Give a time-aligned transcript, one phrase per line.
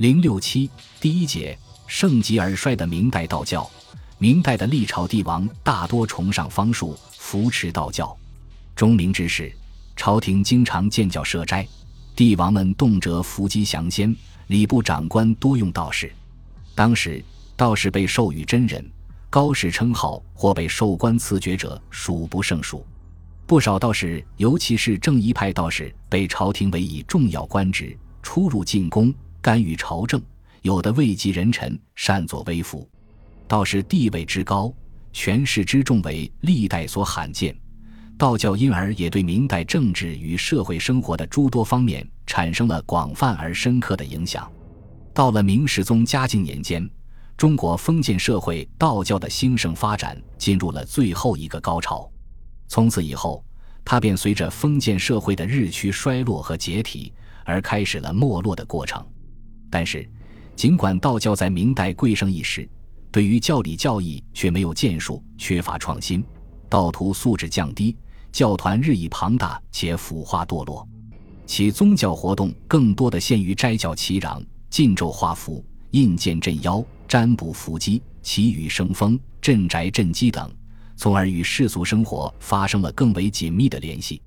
[0.00, 3.70] 零六七第一节，盛极而衰的明代道教。
[4.16, 8.16] 明代的历朝帝王大多崇尚方术，扶持道教。
[8.74, 9.52] 中明之时，
[9.94, 11.68] 朝廷经常建教设斋，
[12.16, 14.16] 帝王们动辄伏击降仙，
[14.46, 16.10] 礼部长官多用道士。
[16.74, 17.22] 当时，
[17.54, 18.82] 道士被授予真人、
[19.28, 22.86] 高士称号或被授官赐爵者数不胜数。
[23.46, 29.12] 不少道士，尤其是正一派道士，被朝廷委以重要官职，出入进宫。
[29.42, 30.20] 干预朝政，
[30.62, 32.88] 有的位极人臣，擅作威服，
[33.48, 34.72] 道士地位之高，
[35.12, 37.56] 权势之重，为历代所罕见。
[38.18, 44.50] 道教因而也对明代政治与社会生活的诸多方面产生了广泛而深刻的影响。
[45.14, 46.86] 到了明世宗嘉靖年间，
[47.34, 52.06] 中国封建社会道教的兴盛发展进入了最后一个高潮。
[52.68, 53.42] 从此以后，
[53.86, 57.10] 它便随着封建社会的日趋衰落和解体
[57.46, 59.02] 而开始了没落的过程。
[59.70, 60.06] 但是，
[60.56, 62.68] 尽管道教在明代贵盛一时，
[63.10, 66.22] 对于教理教义却没有建树，缺乏创新，
[66.68, 67.96] 道徒素质降低，
[68.32, 70.86] 教团日益庞大且腐化堕落，
[71.46, 80.50] 其宗教活动更多的限于斋教祈禳、禁咒画符、印鉴镇妖、占卜伏击、祈雨生风、镇宅镇基等，
[80.96, 84.20] 从而与世俗生活发生了更为紧密的联系。